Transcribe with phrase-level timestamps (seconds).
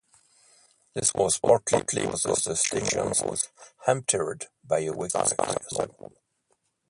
[0.95, 3.49] This was partly because the station was
[3.85, 6.13] hampered by a weak signal.